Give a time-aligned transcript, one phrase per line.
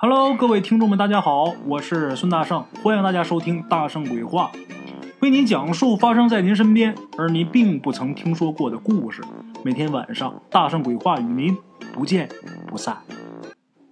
[0.00, 4.52] Hello，各位听众们，大家好，我是孙大圣，欢迎大家收听《大圣鬼话》，
[5.18, 9.20] 为您讲述发生在您身边而您并不曾听说过的故事。
[9.64, 11.58] 每天晚上，《大圣鬼话》与您
[11.92, 12.28] 不见
[12.64, 12.96] 不散。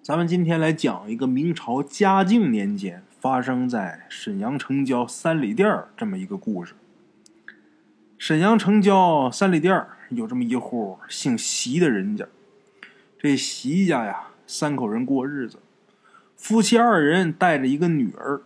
[0.01, 6.75] 咱们今天来讲一个明朝嘉靖年间发生在沈阳城郊三里店儿这么一个故事。
[8.17, 12.25] 沈阳城郊三里店儿有这么一户姓席的人家，
[13.19, 15.59] 这席家呀，三口人过日子。
[16.37, 18.43] 夫妻二人带着一个女儿，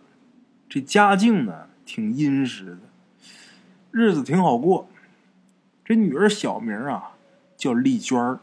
[0.67, 2.79] 这家境呢挺殷实的，
[3.91, 4.89] 日子挺好过。
[5.85, 7.11] 这女儿小名啊
[7.55, 8.39] 叫丽娟儿，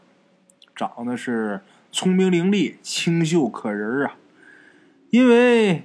[0.75, 4.15] 长得是聪明伶俐、清秀可人啊。
[5.09, 5.83] 因为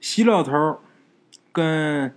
[0.00, 0.80] 席老头
[1.52, 2.12] 跟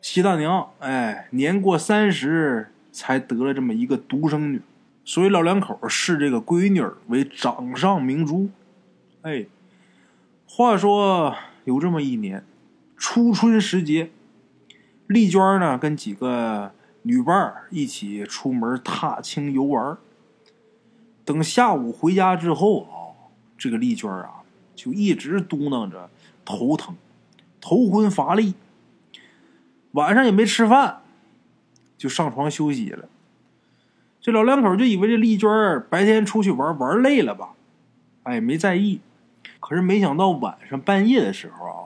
[0.00, 4.62] 席大娘哎年过三十才得了这么一个独生女，
[5.04, 8.50] 所以老两口视这个闺女为掌上明珠。
[9.20, 9.46] 哎。
[10.54, 11.34] 话说
[11.64, 12.44] 有这么一年，
[12.98, 14.10] 初春时节，
[15.06, 16.72] 丽娟呢跟几个
[17.04, 19.96] 女伴一起出门踏青游玩。
[21.24, 23.16] 等下午回家之后啊，
[23.56, 24.42] 这个丽娟啊
[24.74, 26.10] 就一直嘟囔着
[26.44, 26.96] 头疼、
[27.58, 28.52] 头昏乏力，
[29.92, 31.00] 晚上也没吃饭，
[31.96, 33.08] 就上床休息了。
[34.20, 35.48] 这老两口就以为这丽娟
[35.88, 37.54] 白天出去玩玩累了吧，
[38.24, 39.00] 哎，没在意。
[39.62, 41.78] 可是没想到晚上半夜的时候啊，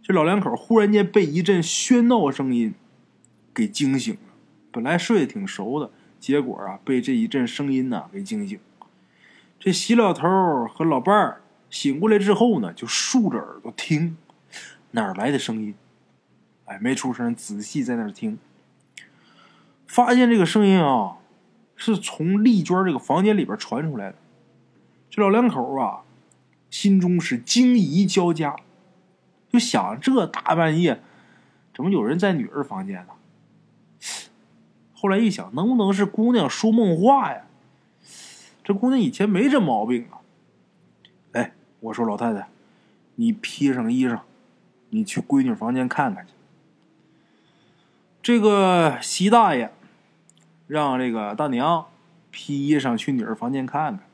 [0.00, 2.72] 这老两口忽然间被一阵喧闹声音
[3.52, 4.20] 给惊醒了。
[4.70, 8.60] 本来睡得挺熟的，结果啊被这一阵声音呐给惊醒。
[9.58, 10.28] 这席老头
[10.68, 14.16] 和老伴儿醒过来之后呢，就竖着耳朵听
[14.92, 15.74] 哪儿来的声音。
[16.66, 18.38] 哎，没出声，仔细在那儿听，
[19.88, 21.16] 发现这个声音啊
[21.74, 24.16] 是从丽娟这个房间里边传出来的。
[25.10, 26.03] 这老两口啊。
[26.74, 28.56] 心中是惊疑交加，
[29.48, 31.00] 就想这大半夜
[31.72, 33.12] 怎么有人在女儿房间呢？
[34.92, 37.42] 后来一想，能不能是姑娘说梦话呀？
[38.64, 40.18] 这姑娘以前没这毛病啊。
[41.34, 42.48] 哎，我说老太太，
[43.14, 44.22] 你披上衣裳，
[44.90, 46.32] 你去闺女房间看看去。
[48.20, 49.72] 这个席大爷
[50.66, 51.86] 让这个大娘
[52.32, 54.04] 披衣裳去女儿房间看看。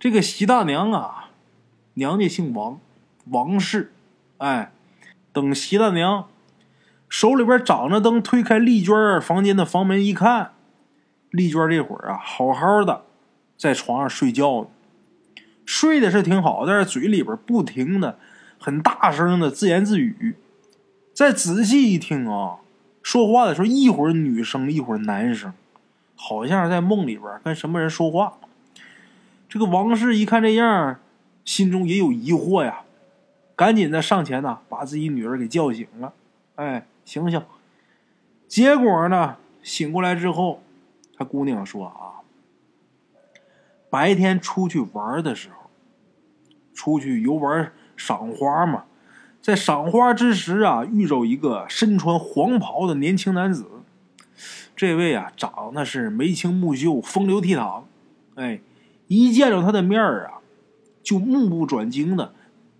[0.00, 1.21] 这个席大娘啊，
[1.94, 2.80] 娘家姓王，
[3.26, 3.92] 王氏。
[4.38, 4.72] 哎，
[5.32, 6.28] 等席大娘
[7.08, 10.52] 手里边掌着灯推开丽娟房间的房门一看，
[11.30, 13.04] 丽娟这会儿啊，好好的
[13.56, 14.68] 在床上睡觉呢，
[15.64, 18.18] 睡的是挺好，但是嘴里边不停的
[18.58, 20.36] 很大声的自言自语。
[21.14, 22.56] 再仔细一听啊，
[23.02, 25.52] 说话的时候一会儿女生一会儿男生，
[26.16, 28.38] 好像是在梦里边跟什么人说话。
[29.48, 30.98] 这个王氏一看这样，
[31.44, 32.82] 心中也有疑惑呀，
[33.56, 36.12] 赶紧的上前呢，把自己女儿给叫醒了。
[36.54, 37.42] 哎，醒醒！
[38.46, 40.62] 结果呢，醒过来之后，
[41.16, 42.22] 他姑娘说啊，
[43.90, 45.70] 白天出去玩的时候，
[46.74, 48.84] 出去游玩赏花嘛，
[49.40, 53.66] 在赏花之时啊，遇着一个身穿黄袍的年轻男子。
[54.76, 57.82] 这位啊，长得是眉清目秀，风流倜傥，
[58.36, 58.60] 哎。
[59.08, 60.40] 一见着他的面儿啊，
[61.02, 62.32] 就目不转睛的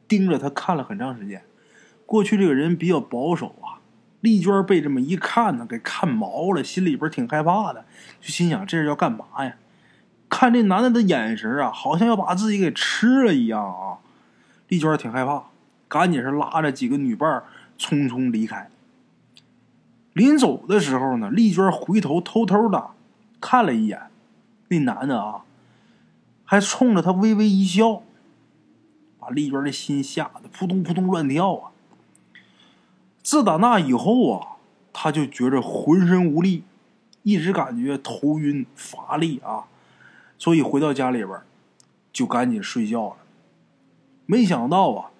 [0.07, 1.43] 盯着他看了很长时间。
[2.07, 3.81] 过去这个人比较保守啊，
[4.21, 7.85] 丽娟被这么一看呢，给看毛了，心里边挺害怕的，
[8.21, 9.57] 就心想这是要干嘛呀？
[10.29, 13.99] 看这男的的眼神啊，好像要把自己给吃了一样啊！
[14.69, 15.45] 丽娟挺害怕，
[15.89, 17.43] 赶紧是拉着几个女伴
[17.79, 18.71] 匆匆离开。
[20.13, 22.91] 临走的时候呢，丽娟回头偷偷的
[23.41, 24.01] 看了一眼
[24.69, 25.43] 那男的啊。
[26.45, 28.03] 还冲着他微微一笑，
[29.23, 31.71] 把丽娟的心吓得扑通扑通乱跳啊！
[33.23, 34.57] 自打那以后啊，
[34.93, 36.65] 他就觉着浑身无力，
[37.23, 39.67] 一直感觉头晕乏力啊，
[40.37, 41.39] 所以回到家里边
[42.13, 43.17] 就赶紧睡觉了。
[44.27, 45.11] 没想到啊，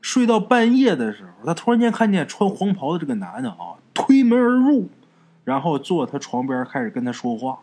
[0.00, 4.88] 睡到半夜的时候，他突然间看见穿黄袍的这个男的啊，推门而入，
[5.42, 7.58] 然后坐他床边开始跟他说话。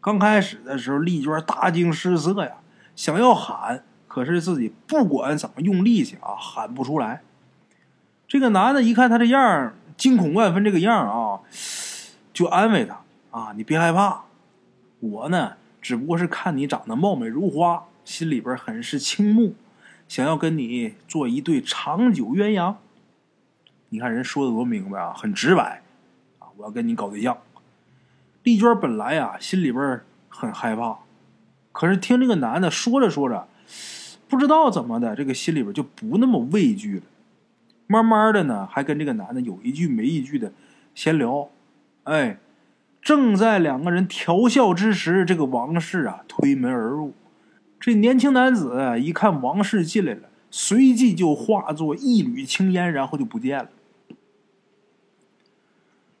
[0.00, 2.56] 刚开始的时候，丽娟大惊失色呀，
[2.96, 3.84] 想要喊，
[4.18, 7.22] 可是自己不管怎么用力气啊，喊不出来。
[8.26, 11.40] 这个男的一看他这样，惊恐万分，这个样啊，
[12.32, 13.00] 就安慰他
[13.30, 14.24] 啊：“你别害怕，
[15.00, 19.54] 我呢，只不过是看你长得貌美如花，心里边很是倾慕，
[20.08, 22.74] 想要跟你做一对长久鸳鸯。
[23.90, 25.82] 你看人说的多明白啊，很直白
[26.38, 27.38] 啊，我要跟你搞对象。”
[28.42, 30.98] 丽娟本来呀，心里边很害怕，
[31.72, 33.46] 可是听这个男的说着说着，
[34.28, 37.02] 不知道怎么的，这个心里边就不那么畏惧了。
[37.86, 40.52] 慢慢的呢，还跟这个男的有一句没一句的
[40.94, 41.48] 闲聊。
[42.04, 42.38] 哎，
[43.00, 47.14] 正在两个人调笑之时，这个王氏啊推门而入。
[47.80, 53.70] 这年轻男子一看王氏进来了，随即就化作一缕青烟，然后就不见了。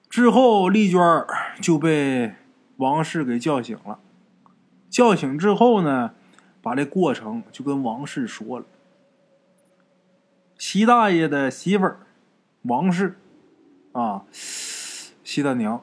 [0.08, 1.00] 之后，丽娟
[1.60, 2.32] 就被
[2.78, 3.98] 王氏给叫醒了。
[4.88, 6.12] 叫醒之后呢，
[6.68, 8.66] 把这过程就跟王氏说了。
[10.58, 12.00] 习大爷的媳妇儿
[12.60, 13.16] 王氏
[13.92, 14.26] 啊，
[15.24, 15.82] 习大娘。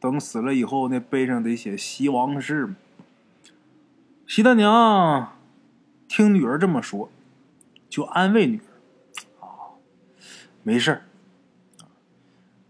[0.00, 2.74] 等死了以后，那碑上得写习王氏嘛。
[4.26, 5.36] 习大娘
[6.08, 7.08] 听女儿这么说，
[7.88, 8.66] 就安慰女儿
[9.46, 9.78] ：“啊，
[10.64, 11.02] 没事儿。”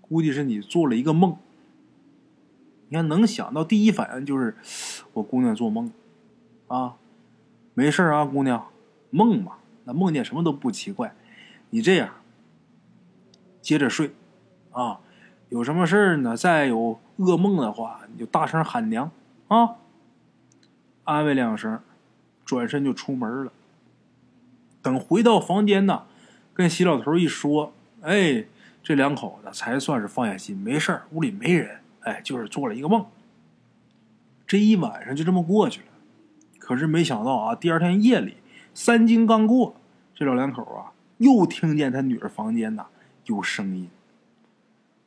[0.02, 1.38] 估计是你做了一个梦，
[2.88, 4.54] 你看能想到第一反应就是
[5.14, 5.90] 我姑娘做梦，
[6.70, 6.94] 啊，
[7.74, 8.68] 没事啊，姑娘，
[9.10, 11.12] 梦嘛，那梦见什么都不奇怪。
[11.70, 12.14] 你这样，
[13.60, 14.12] 接着睡，
[14.70, 15.00] 啊，
[15.48, 16.36] 有什么事儿呢？
[16.36, 19.10] 再有噩梦的话，你就大声喊娘
[19.48, 19.78] 啊，
[21.02, 21.80] 安慰两声，
[22.44, 23.52] 转身就出门了。
[24.80, 26.04] 等回到房间呢，
[26.54, 27.72] 跟席老头一说，
[28.02, 28.46] 哎。
[28.82, 33.04] 这两口子才算是放下心，没事屋里没人，哎，就是做了一个梦。
[34.46, 35.86] 这一晚上就这么过去了。
[36.60, 38.36] 可是没想到啊，第二天夜里
[38.72, 39.74] 三更刚过，
[40.14, 42.86] 这老两口啊又听见他女儿房间呐
[43.24, 43.90] 有声音。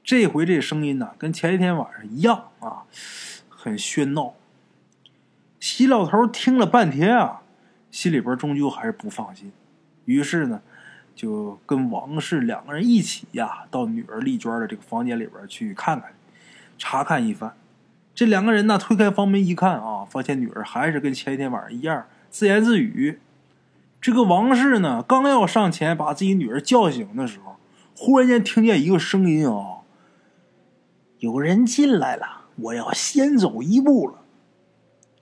[0.04, 2.84] 这回这声音呐跟前一天晚上一样啊，
[3.48, 4.34] 很喧闹。
[5.62, 7.44] 席老头听了半天啊，
[7.90, 9.54] 心里边终究还是不放心，
[10.04, 10.62] 于是呢。
[11.16, 16.12] 就跟王氏两个人一起呀，到女儿丽娟的这个房间里边去看看，
[16.80, 17.56] 查看一番。
[18.16, 23.20] 这两个人呢，推开房门一看啊，发现女儿还是跟前一天晚上一样自言自语。
[24.00, 27.56] 这个王氏呢，刚要上前把自己女儿叫醒的时候，
[27.96, 29.80] 忽然间听见一个声音啊
[31.20, 34.20] ：“有人进来了，我要先走一步了。”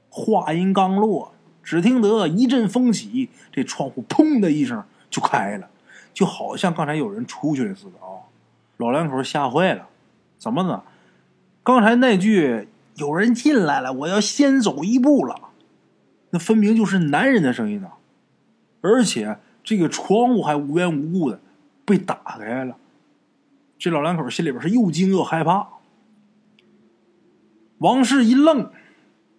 [0.10, 1.34] 话音刚落，
[1.64, 5.70] 只听得一阵风起，这窗户砰的一声就开了。
[6.14, 8.28] 就好像刚才有人出去了似的啊！
[8.78, 9.88] 老两口吓坏了，
[10.38, 10.84] 怎么呢？
[11.64, 12.68] 刚才那句
[13.02, 15.50] “有人进来了，我要先走一步了”，
[16.30, 17.98] 那分明就是男人的声音啊！
[18.82, 21.42] 而且这个窗户还无缘无故的
[21.84, 22.78] 被打开了，
[23.80, 25.68] 这老两口心里边是又惊又害怕。
[27.80, 28.72] 王氏一愣，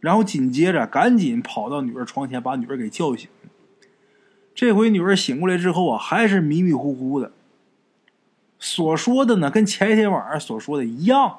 [0.01, 3.29] 然后紧接着赶紧跑到女儿床前，把女儿给叫醒。
[4.55, 7.31] 这回女儿醒过来之后啊，还是迷迷糊糊的。
[8.59, 11.39] 所说的呢，跟前一天晚上所说的一样。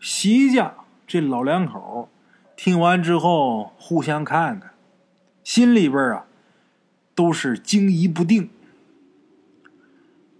[0.00, 0.74] 席家
[1.06, 2.08] 这老两口
[2.56, 4.72] 听完之后，互相看看，
[5.44, 6.24] 心里边啊
[7.14, 8.48] 都是惊疑不定。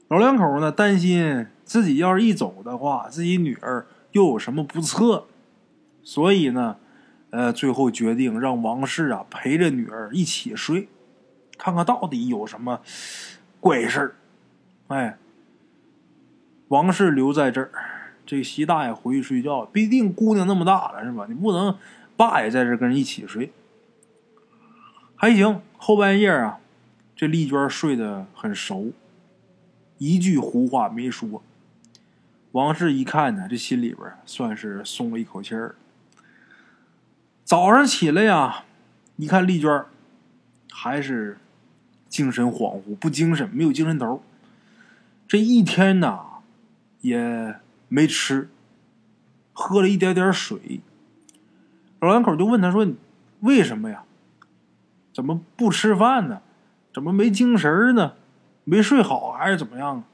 [0.08, 5.26] 老两口呢，担心自己要是一走的话，自己女儿又有什么不测，
[6.02, 6.78] 所以呢，
[7.28, 10.88] 呃，最后决定让王氏啊陪着女儿一起睡。
[11.58, 12.80] 看看到底有什么
[13.60, 14.14] 怪事儿？
[14.88, 15.18] 哎，
[16.68, 17.70] 王氏留在这儿，
[18.30, 19.64] 这习大爷回去睡觉。
[19.64, 21.26] 毕竟姑娘那么大了，是吧？
[21.28, 21.76] 你不能
[22.16, 23.50] 爸也在这跟人一起睡。
[25.16, 26.60] 还行，后半夜啊，
[27.16, 28.92] 这丽娟睡得很熟，
[29.98, 31.42] 一句胡话没说。
[32.52, 35.74] 王氏一看呢，这心里边算是松了一口气儿。
[37.44, 38.64] 早上起来呀，
[39.16, 39.84] 一看丽娟
[40.70, 41.38] 还是。
[42.10, 44.20] 精神恍惚，不精神，没有精神头。
[45.28, 46.18] 这一天呢，
[47.02, 47.54] 也
[47.90, 48.48] 没吃，
[49.52, 50.80] 喝了一点点水。
[51.98, 52.86] 老两口就问他说
[53.40, 54.04] ：“为什么呀？
[55.12, 56.40] 怎么不吃饭呢？
[56.94, 58.14] 怎么没精神呢？
[58.64, 60.04] 没睡好还是怎么样？”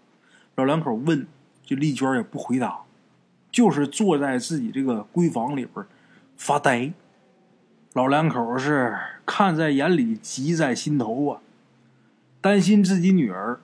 [0.56, 1.26] 老两口问，
[1.64, 2.80] 这丽娟也不回答，
[3.52, 5.84] 就是坐在自己这个闺房里边
[6.36, 6.92] 发呆。
[7.92, 11.40] 老两口是看在眼里，急在心头啊。
[12.40, 13.60] 担心自己女儿，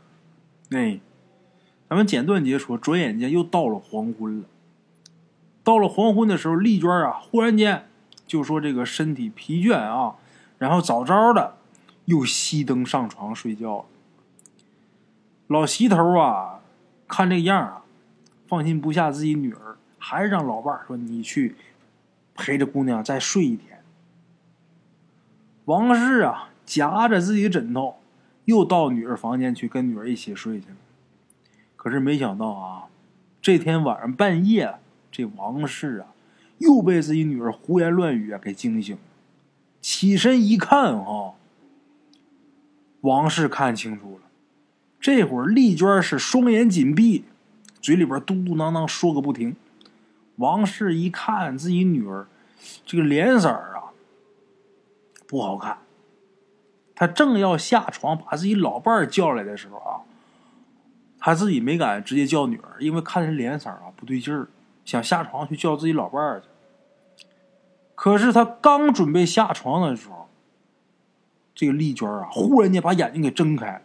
[0.71, 1.01] 哎，
[1.93, 4.47] 咱们简短结说，转眼间又到了黄昏了。
[5.63, 7.87] 到了黄昏的时候，丽娟啊，忽然间
[8.27, 10.17] 就说这个身体疲倦啊，
[10.57, 11.57] 然后早早的
[12.07, 13.85] 又熄灯上床睡觉了。
[15.49, 16.61] 老席头啊，
[17.07, 17.83] 看这样啊，
[18.47, 21.57] 放心不下自己女儿，还是让老伴说你去
[22.35, 23.83] 陪着姑娘再睡一天。
[25.67, 27.97] 王氏啊，夹着自己枕头。
[28.47, 30.77] 又到女儿房间去跟女儿一起睡去了，
[31.83, 32.85] 可是没想到啊，
[33.41, 34.79] 这天晚上半夜，
[35.11, 36.15] 这王氏啊
[36.59, 39.03] 又被自己女儿胡言乱语啊给惊醒了，
[39.81, 41.35] 起身一看，哈，
[43.01, 44.21] 王氏看清楚了。
[45.01, 47.25] 这会儿丽娟是双眼紧闭，
[47.81, 49.57] 嘴里边嘟嘟囔囔说个不停。
[50.37, 52.29] 王氏一看自己女儿
[52.87, 53.91] 这个脸色儿啊，
[55.27, 55.79] 不好看。
[56.95, 59.99] 他正要下床把自己老伴儿叫来的时候啊，
[61.25, 64.49] 他自己没敢直接叫女儿，因为看人脸色啊不对劲儿，
[64.85, 66.49] 想下床去叫自己老伴儿去。
[67.95, 70.29] 可是他刚准备下床的时候，
[71.55, 73.83] 这个丽娟啊，忽然间把眼睛给睁开了。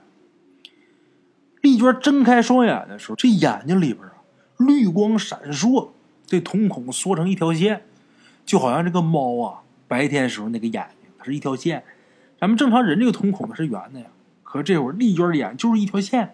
[1.61, 4.15] 丽娟睁开双眼的时候，这眼睛里边啊，
[4.57, 5.89] 绿光闪烁，
[6.25, 7.83] 这瞳孔缩成一条线，
[8.43, 11.83] 就好像这个猫啊，白天时候那个眼睛，它是一条线。
[12.39, 14.07] 咱们正常人这个瞳孔是圆的呀，
[14.41, 16.33] 可这会儿丽娟的眼就是一条线，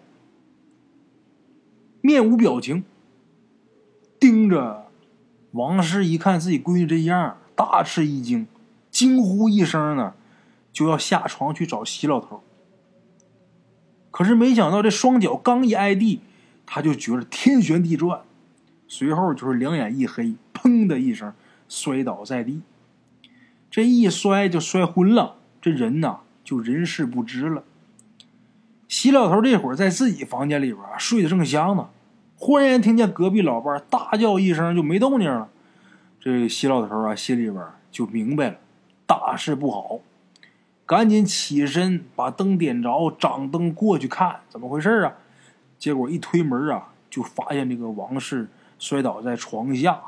[2.06, 2.84] 面无表情，
[4.20, 4.88] 盯着
[5.52, 6.04] 王氏。
[6.04, 8.46] 一看自己闺女这样，大吃一惊，
[8.90, 10.12] 惊呼一声呢，
[10.70, 12.42] 就要下床去找席老头。
[14.10, 16.20] 可是没想到这双脚刚一挨地，
[16.66, 18.20] 他就觉得天旋地转，
[18.86, 21.32] 随后就是两眼一黑，砰的一声
[21.70, 22.60] 摔倒在地，
[23.70, 25.36] 这一摔就摔昏了。
[25.62, 27.64] 这人呐，就人事不知了。
[28.86, 31.88] 席老头这会儿在自己房间里边睡得正香呢，
[32.44, 35.48] 忽然听见隔壁老伴大叫一声，就没动静了。
[36.20, 38.56] 这西老头啊，心里边就明白了，
[39.06, 40.00] 大事不好，
[40.84, 45.14] 赶紧起身把灯点着，掌灯过去看怎么回事啊。
[45.78, 48.46] 结果一推门啊，就发现这个王氏
[48.78, 49.98] 摔倒在床下，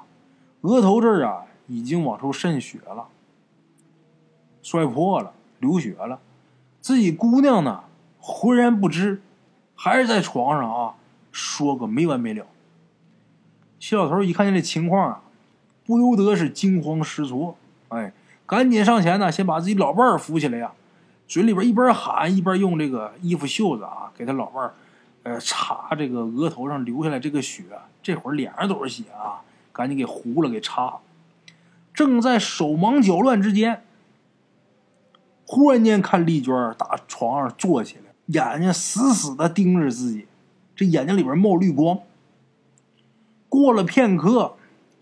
[0.61, 3.07] 额头这儿啊已经往出渗血了，
[4.63, 5.33] 摔破了。
[5.61, 6.21] 流血了，
[6.83, 7.85] 自己姑娘呢，
[8.21, 9.23] 浑然不知，
[9.75, 10.95] 还是在床上啊，
[11.37, 12.47] 说个没完没了。
[13.79, 15.21] 谢老头一看见这情况啊，
[15.85, 18.15] 不由得是惊慌失措，哎，
[18.47, 20.73] 赶紧上前呢，先把自己老伴儿扶起来呀，
[21.29, 24.75] 嘴里边一边喊一边用这个衣服袖子啊，给他老伴儿，
[25.25, 27.65] 呃，擦这个额头上流下来这个血，
[28.03, 29.43] 这会儿脸上都是血啊，
[29.75, 30.99] 赶紧给糊了，给擦。
[31.93, 33.83] 正在手忙脚乱之间。
[35.45, 40.27] 忽然间，看丽娟打床上坐起来，眼睛死死的盯着自己，
[40.77, 41.99] 这眼睛里边冒绿光。
[43.49, 44.57] 过了片刻，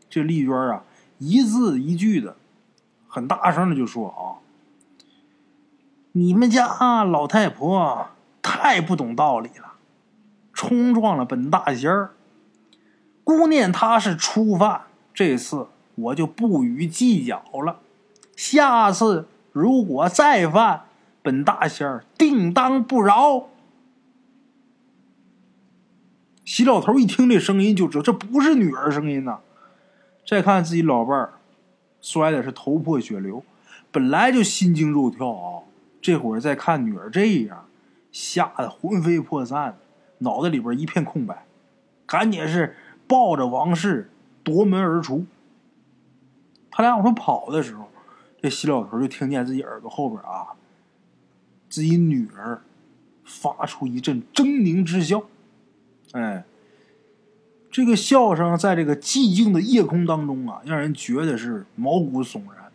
[0.09, 0.85] 这丽娟啊，
[1.19, 2.37] 一字一句的，
[3.09, 4.41] 很大声的就说：“啊，
[6.13, 8.07] 你们家老太婆
[8.41, 9.75] 太不懂道理了，
[10.53, 12.15] 冲撞了本大仙儿。
[13.25, 15.67] 姑念她是初犯，这次
[15.97, 17.81] 我就不予计较了，
[18.37, 20.87] 下次。”如果再犯，
[21.23, 23.51] 本大仙儿定当不饶。
[26.45, 29.41] 席老头一听这声音，就知道这不是女儿声音呐。
[30.27, 31.35] 再看自己老伴儿，
[32.01, 33.43] 摔的是头破血流，
[33.91, 35.63] 本来就心惊肉跳啊。
[36.01, 37.67] 这会儿再看女儿这样，
[38.13, 39.79] 吓得魂飞魄散，
[40.19, 41.47] 脑袋里边一片空白，
[42.07, 44.11] 赶紧是抱着王氏
[44.43, 45.25] 夺门而出。
[46.71, 47.89] 他俩往出跑的时候。
[48.43, 50.53] 这席老头就听见自己耳朵后边啊，
[51.71, 52.61] 自己女儿
[53.25, 55.23] 发出一阵狰狞之笑，
[56.15, 56.45] 哎，
[57.71, 62.71] 这个笑声在这个寂静的夜空当中啊，让人觉得是毛骨悚然。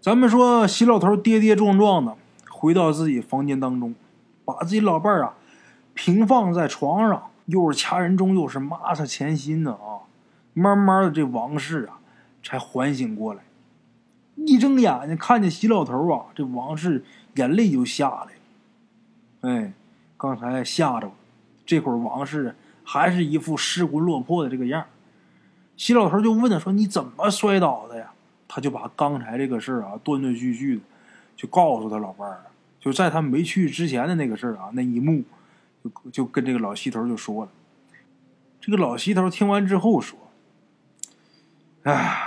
[0.00, 2.16] 咱们说，席老头跌跌撞撞的
[2.48, 3.94] 回到自己房间当中，
[4.44, 5.34] 把自己老伴儿啊
[5.94, 10.08] 平放在床上，又是掐人中，又是抹他前心的啊，
[10.54, 11.98] 慢慢的这王氏啊。
[12.42, 13.42] 才缓醒过来，
[14.34, 18.30] 一睁眼睛看见席老头啊，这王氏眼泪就下来了。
[19.42, 19.74] 哎，
[20.20, 21.12] 刚才吓着了，
[21.64, 24.86] 这会儿王氏还是一副失魂落魄的这个样儿。
[25.78, 28.12] 西老头就问他说：“你怎么摔倒的呀？”
[28.46, 30.82] 他就把刚才这个事儿啊，断断续续的
[31.34, 32.50] 就告诉他老伴儿了。
[32.78, 35.24] 就在他没去之前的那个事儿啊，那一幕，
[35.82, 37.50] 就就跟这个老西头就说了。
[38.60, 40.18] 这个老西头听完之后说
[41.84, 42.26] ：“哎。”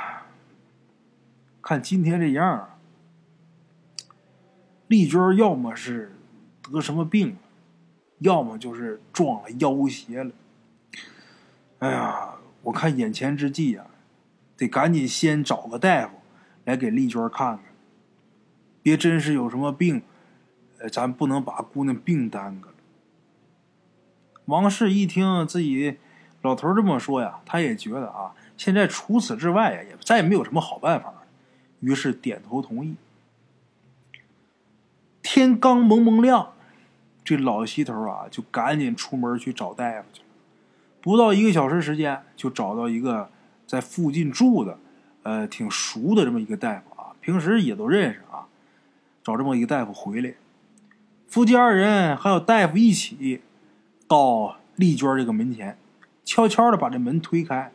[1.61, 2.69] 看今天这样，
[4.87, 6.13] 丽娟要么是
[6.63, 7.35] 得什么病了，
[8.23, 10.31] 要么就是撞了妖邪了。
[11.79, 13.85] 哎呀，我看眼前之计啊，
[14.55, 16.13] 得赶紧先找个大夫
[16.63, 17.65] 来给丽娟看看，
[18.81, 20.01] 别真是有什么病，
[20.79, 22.75] 呃，咱不能把姑娘病耽搁了。
[24.45, 25.97] 王氏一听自己
[26.41, 31.23] 老头这么说呀，他也觉得啊，现在除此之外呀，也再也没有什么好办法了。
[31.81, 32.95] 于是点头同意。
[35.21, 36.52] 天刚蒙蒙亮，
[37.23, 40.27] 这老西头啊就赶紧出门去找大夫去了。
[41.01, 43.29] 不到一个小时时间，就找到一个
[43.65, 44.79] 在附近住的，
[45.23, 48.47] 呃，挺熟的这么一个大夫啊，平时也都认识啊。
[49.23, 50.33] 找这么一个大夫回来，
[51.27, 53.41] 夫妻二人还有大夫一起
[54.07, 55.77] 到丽娟这个门前，
[56.25, 57.71] 悄悄的把这门推开。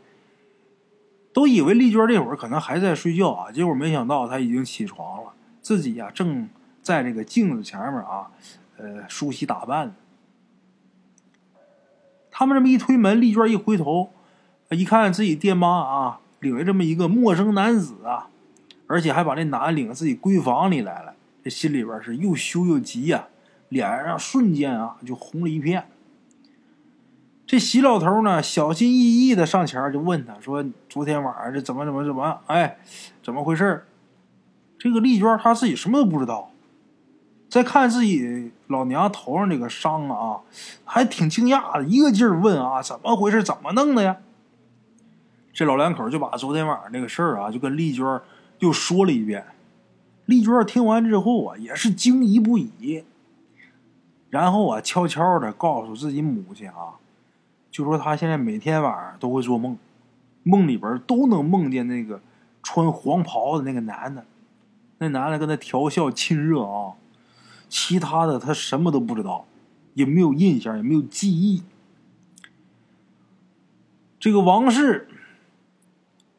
[1.33, 6.49] 都以为丽娟这会儿可能还在睡觉啊，结果没想到她已经起床了，自己呀正
[6.83, 8.31] 在这个镜子前面啊，
[8.79, 9.95] 呃梳洗打扮。
[12.31, 14.11] 他们这么一推门，丽娟一回头，
[14.71, 18.29] 一看自己爹妈啊，领着这么一个陌生男子啊，
[18.87, 23.27] 而且还把这男领自己闺房里来了，这心里边是又羞又急呀，
[23.69, 25.89] 脸上瞬间啊就红了一片。
[27.45, 32.41] 这喜老头呢，小心翼翼的上前就问他说：“昨天晚上这怎么怎么怎么？
[32.47, 32.79] 哎，
[33.23, 33.87] 怎么回事？”
[34.79, 36.53] 这个丽娟她自己什么都不知道。
[37.49, 40.41] 再看自己老娘头上这个伤啊，
[40.85, 43.43] 还挺惊讶的，一个劲儿问啊，怎么回事？
[43.43, 44.19] 怎么弄的呀？
[45.55, 48.21] 这老两口就把昨天晚上那个事儿啊，就跟丽娟
[48.59, 49.47] 又说了一遍。
[50.27, 53.03] 丽娟听完之后啊，也是惊疑不已。
[54.29, 57.01] 然后啊，悄悄的告诉自己母亲啊，
[57.71, 59.79] 就说她现在每天晚上都会做梦，
[60.43, 62.21] 梦里边都能梦见那个
[62.63, 64.23] 穿黄袍的那个男的，
[64.99, 66.93] 那男的跟她调笑亲热啊。
[67.69, 69.47] 其他的他什么都不知道，
[69.95, 71.63] 也没有印象，也没有记忆。
[74.19, 75.09] 这个王氏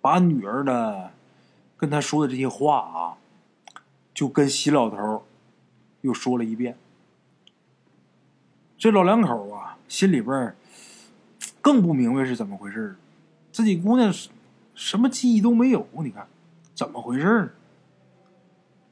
[0.01, 1.12] 把女儿的
[1.77, 3.17] 跟他说的这些话啊，
[4.13, 5.25] 就跟喜老头
[6.01, 6.77] 又说了一遍。
[8.77, 10.55] 这老两口啊，心里边
[11.62, 12.95] 更不明白是怎么回事
[13.51, 14.13] 自己姑娘
[14.74, 16.27] 什么记忆都没有，你看
[16.74, 17.50] 怎么回事呢？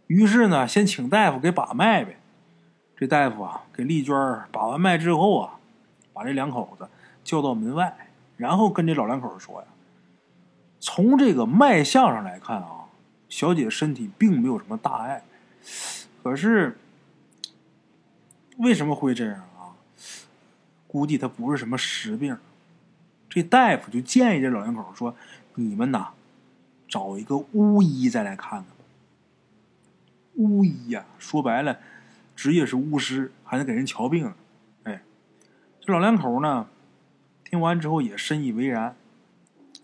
[0.08, 2.20] 于是呢，先请大夫给把脉呗。
[3.00, 4.16] 这大夫啊，给丽娟
[4.51, 5.60] 把完脉之后啊，
[6.13, 6.89] 把这两口子
[7.24, 9.68] 叫到门外，然后跟这老两口说呀
[10.82, 12.86] ：“从这个脉象上来看啊，
[13.30, 15.24] 小姐身体并没有什么大碍，
[16.24, 16.75] 可是
[18.58, 19.77] 为什么会这样啊？
[20.88, 22.36] 估计她不是什么实病。”
[23.30, 25.15] 这大夫就建议这老两口说
[25.54, 26.08] ：“你们呐，
[26.88, 28.65] 找一个巫医再来看看。
[30.34, 31.78] 巫医呀，说白了。”
[32.38, 34.32] 职业是巫师，还能给人瞧病，
[34.84, 35.02] 哎，
[35.82, 36.67] 这老两口呢，
[37.43, 38.95] 听完之后也深以为然，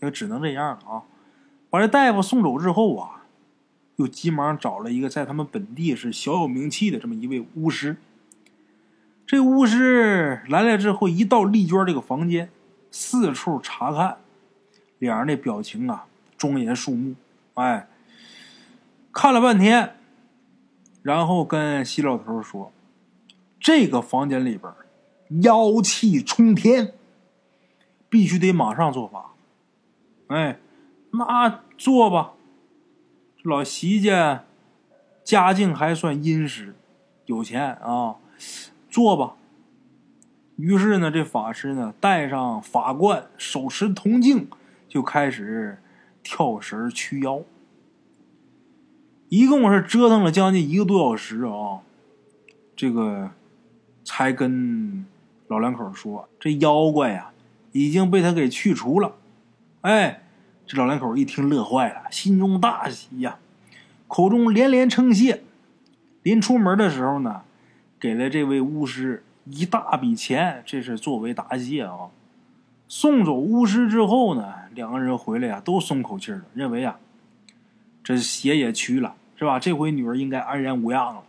[0.04, 1.02] 也只能这样了啊。
[1.72, 3.24] 把这大夫送走之后啊，
[3.96, 7.98] 又急忙找了一个在他们本地是小有名气的这么一位巫师。
[9.26, 12.52] 这巫师来了之后，一到丽娟这个房间，
[12.92, 14.18] 四处查看，
[15.00, 16.06] 脸上那表情啊，
[16.38, 17.16] 庄严肃穆，
[17.56, 17.88] 哎，
[19.12, 19.96] 看了半天。
[21.04, 22.72] 然后跟西老头说
[23.62, 24.74] ：“这个房间里边
[25.44, 26.94] 妖气冲天，
[28.10, 29.36] 必须得马上做法。”
[30.28, 30.58] 哎，
[31.12, 32.34] 那做吧。
[33.44, 34.46] 老席家
[35.24, 36.74] 家境还算殷实，
[37.26, 38.16] 有钱啊，
[38.90, 39.36] 做吧。
[40.56, 44.48] 于是呢，这法师呢带上法冠，手持铜镜，
[44.88, 45.80] 就开始
[46.24, 47.42] 跳绳驱妖。
[49.30, 51.80] 一共是折腾了将近一个多小时啊，
[52.76, 53.32] 这个
[54.04, 55.06] 才跟
[55.48, 57.32] 老两口说，这妖怪呀
[57.72, 59.16] 已经被他给去除了。
[59.82, 60.24] 哎，
[60.66, 63.38] 这老两口一听乐坏了，心中大喜呀，
[64.08, 65.44] 口中连连称谢。
[66.22, 67.42] 临出门的时候呢，
[68.00, 72.10] 给了这位巫师一大笔钱，这是作为答谢啊。
[72.88, 76.98] 送走巫师之后呢，两个人回来呀都松口气了，认为啊，
[78.04, 79.16] 这邪也去了。
[79.36, 79.60] 是吧？
[79.60, 81.24] 这回女儿应该安然无恙了。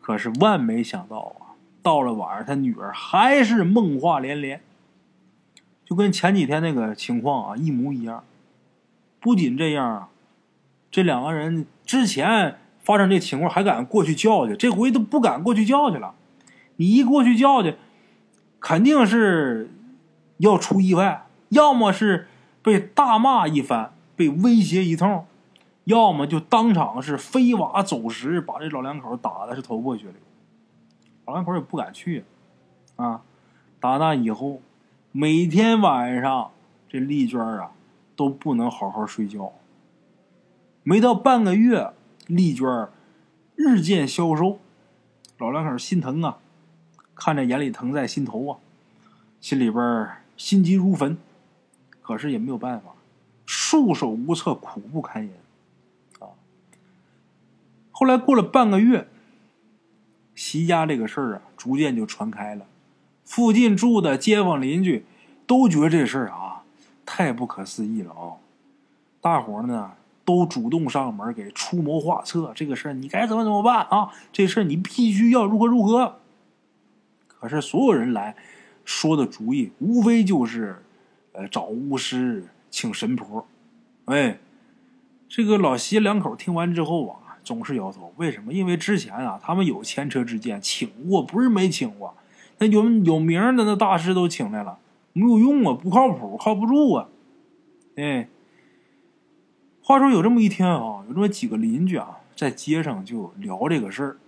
[0.00, 4.60] 可是万没想到啊，到了晚上，他女儿还是梦话连连，
[5.86, 8.24] 就跟前几天那个情况啊一模一样。
[9.20, 10.08] 不仅这样啊，
[10.90, 16.14] 这两个人之前发生这情况还敢过去叫去，这回都不敢过去叫去了。
[16.76, 17.76] 你一过去叫去，
[18.60, 19.70] 肯定是
[20.38, 22.28] 要出意外，要么是
[22.60, 25.24] 被大骂一番，被威胁一通。
[25.88, 30.14] 要么就当场是飞瓦走石，把这老两口打的是头破血流。
[31.24, 32.24] 老两口也不敢去，
[32.96, 33.22] 啊！
[33.80, 34.60] 打那以后，
[35.12, 36.50] 每天晚上
[36.90, 37.70] 这丽娟啊
[38.14, 39.54] 都不能好好睡觉。
[40.82, 41.94] 没到半个月，
[42.26, 42.66] 丽娟
[43.56, 44.58] 日渐消瘦，
[45.38, 46.36] 老两口心疼啊，
[47.14, 48.58] 看着眼里疼在心头啊，
[49.40, 51.16] 心里边心急如焚，
[52.02, 52.92] 可是也没有办法，
[53.46, 55.32] 束手无策，苦不堪言。
[57.98, 59.08] 后来过了半个月，
[60.36, 62.64] 席家这个事儿啊，逐渐就传开了。
[63.24, 65.04] 附近住的街坊邻居
[65.48, 66.62] 都觉得这事儿啊
[67.04, 68.38] 太不可思议了啊！
[69.20, 74.12] 大伙儿呢都主动上门给出谋划策，这个事儿你该怎么怎么办啊？
[74.32, 76.20] 这事儿你必须要如何如何。
[77.26, 78.36] 可是所有人来
[78.84, 80.84] 说的主意，无非就是
[81.32, 83.44] 呃找巫师、请神婆。
[84.04, 84.38] 哎，
[85.28, 88.12] 这个老席两口听完之后啊，总是摇头。
[88.18, 88.52] 为什么？
[88.52, 92.14] 因为之前啊，他们有前车之鉴，请过，不是没请过。
[92.58, 94.78] 那有有名的那大师都请来了，
[95.14, 97.08] 没有用啊，不靠谱，靠不住啊。
[97.96, 98.28] 哎。
[99.82, 104.18] 话说有这么一天啊，有这么几个邻居啊，在街上就聊这个事儿。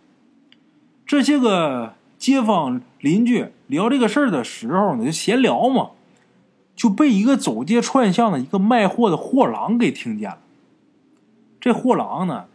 [1.04, 5.90] 这些个街坊邻居聊这个事儿的时候呢，就闲聊嘛，
[6.74, 10.38] 就被一个走街串巷的一个卖货的货郎给听见了。
[11.60, 12.46] 这货郎呢，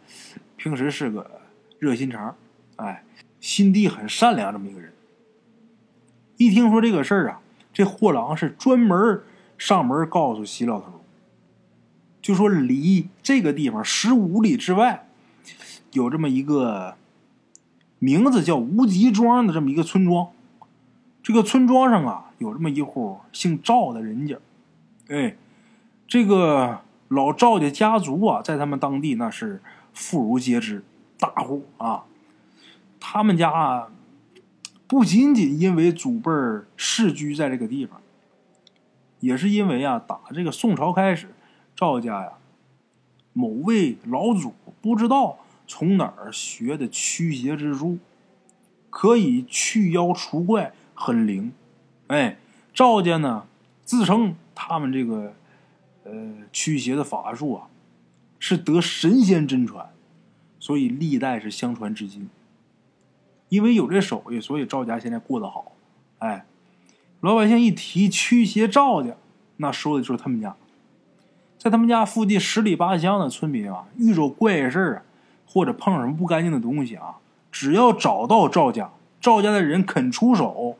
[0.56, 1.40] 平时是个
[1.78, 2.34] 热心肠，
[2.76, 3.04] 哎，
[3.40, 4.92] 心地很善良这么一个人。
[6.36, 7.40] 一听说这个事儿啊，
[7.72, 9.22] 这货郎是专门
[9.56, 11.04] 上门告诉席老头。
[12.20, 15.06] 就说离这个地方十五里之外，
[15.92, 16.96] 有这么一个
[18.00, 20.28] 名字叫无极庄的这么一个村庄。
[21.22, 24.36] 这个村庄上啊，有这么一户姓赵的人家。
[25.08, 25.36] 哎，
[26.08, 29.62] 这个老赵家家族啊，在他们当地那是
[29.96, 30.84] 妇孺皆知，
[31.18, 32.04] 大户啊。
[33.00, 33.88] 他们家
[34.86, 36.30] 不仅仅因为祖辈
[36.76, 38.00] 世居在这个地方，
[39.20, 41.28] 也是因为啊，打这个宋朝开始。
[41.74, 42.32] 赵家呀，
[43.32, 47.98] 某位老祖不知道从哪儿学的驱邪之术，
[48.90, 51.52] 可以去妖除怪，很灵。
[52.08, 52.38] 哎，
[52.72, 53.46] 赵家呢
[53.84, 55.34] 自称他们这个
[56.04, 56.12] 呃
[56.52, 57.68] 驱邪的法术啊，
[58.38, 59.90] 是得神仙真传，
[60.58, 62.28] 所以历代是相传至今。
[63.48, 65.72] 因为有这手艺，所以赵家现在过得好。
[66.18, 66.44] 哎，
[67.20, 69.14] 老百姓一提驱邪赵家，
[69.58, 70.56] 那说的就是他们家。
[71.58, 75.02] 在他们家附近十里八乡的村民啊，遇着怪事啊，
[75.46, 77.16] 或者碰上什么不干净的东西啊，
[77.50, 80.76] 只要找到赵家，赵家的人肯出手，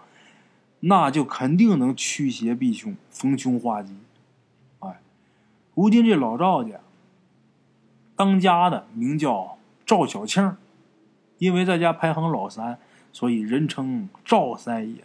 [0.81, 3.97] 那就肯定能驱邪避凶、逢凶化吉。
[4.81, 5.01] 哎，
[5.75, 6.81] 如今这老赵家
[8.16, 10.57] 当家的名叫赵小庆，
[11.38, 12.79] 因为在家排行老三，
[13.12, 15.05] 所以人称赵三爷。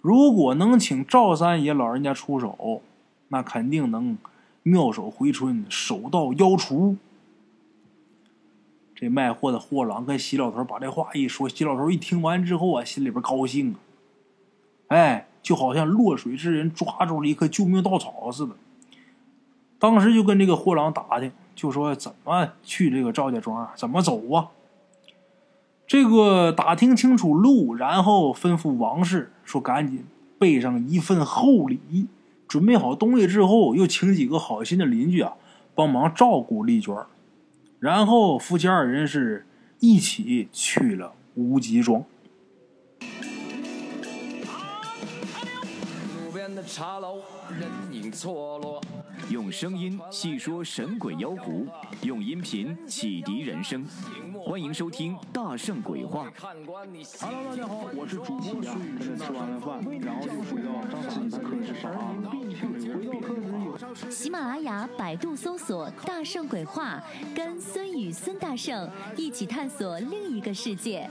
[0.00, 2.82] 如果能请赵三爷老人家出手，
[3.28, 4.18] 那肯定能。
[4.68, 6.96] 妙手回春，手到妖除。
[8.96, 13.78] 这卖货的货郎跟席老头把这话一说，席老头一听完之后啊，心里边高兴啊，
[14.88, 18.56] 哎，就好像落水之人抓住了一棵救命稻草似的。
[19.78, 24.50] 当时就跟这个货郎打听，就说怎么去这个赵家庄啊，怎么走啊？
[25.88, 30.04] 这个打听清楚路，然后吩咐王氏说：“赶紧
[30.38, 32.06] 备上一份厚礼。”
[32.46, 35.32] 准备好东西之后，又请几个好心的邻居啊
[35.74, 36.94] 帮忙照顾丽娟
[37.80, 39.44] 然后夫妻二人是
[39.80, 42.04] 一起去了无极庄。
[46.56, 48.82] 的茶楼，人影错落。
[49.28, 51.66] 用声音细说神鬼妖狐，
[52.00, 53.86] 用音频启迪人生。
[54.42, 56.30] 欢迎收听《大圣鬼话》。
[57.20, 60.70] Hello，大家好，我是主播孙宇，吃完了饭，然后就回到
[61.10, 62.24] 自己的课室上啊。
[64.10, 67.02] 喜马拉雅、百度搜索“大圣鬼话”，
[67.36, 71.10] 跟孙宇、孙大圣一起探索另一个世界。